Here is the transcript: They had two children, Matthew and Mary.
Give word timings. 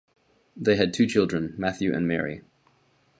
They 0.57 0.77
had 0.77 0.95
two 0.95 1.05
children, 1.05 1.53
Matthew 1.59 1.93
and 1.93 2.07
Mary. 2.07 2.41